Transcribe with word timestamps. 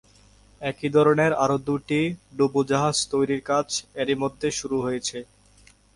একই 0.61 0.89
ধরনের 0.89 1.31
আরও 1.43 1.57
দুটি 1.67 2.01
ডুবোজাহাজ 2.37 2.97
তৈরির 3.11 3.41
কাজ 3.45 3.67
এরই 4.01 4.15
মধ্যে 4.15 4.47
শুরু 4.59 4.77
হয়েছে। 4.85 5.17